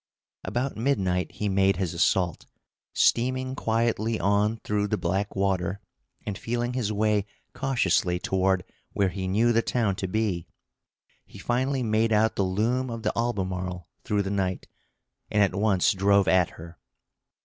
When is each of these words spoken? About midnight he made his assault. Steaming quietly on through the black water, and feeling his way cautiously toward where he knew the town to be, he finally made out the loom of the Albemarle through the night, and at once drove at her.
About 0.43 0.75
midnight 0.75 1.31
he 1.33 1.47
made 1.47 1.75
his 1.77 1.93
assault. 1.93 2.47
Steaming 2.91 3.53
quietly 3.53 4.19
on 4.19 4.57
through 4.63 4.87
the 4.87 4.97
black 4.97 5.35
water, 5.35 5.79
and 6.25 6.35
feeling 6.39 6.73
his 6.73 6.91
way 6.91 7.27
cautiously 7.53 8.17
toward 8.17 8.63
where 8.93 9.09
he 9.09 9.27
knew 9.27 9.53
the 9.53 9.61
town 9.61 9.95
to 9.97 10.07
be, 10.07 10.47
he 11.23 11.37
finally 11.37 11.83
made 11.83 12.11
out 12.11 12.35
the 12.35 12.41
loom 12.41 12.89
of 12.89 13.03
the 13.03 13.13
Albemarle 13.15 13.87
through 14.03 14.23
the 14.23 14.31
night, 14.31 14.67
and 15.29 15.43
at 15.43 15.53
once 15.53 15.91
drove 15.93 16.27
at 16.27 16.49
her. 16.49 16.79